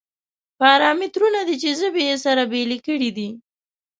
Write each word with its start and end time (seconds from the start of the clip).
پارامترونه 0.59 1.39
دي 1.47 1.55
چې 1.61 1.69
ژبې 1.79 2.03
یې 2.09 2.15
سره 2.25 2.41
بېلې 2.51 2.79
کړې 2.85 3.09
دي. 3.17 3.29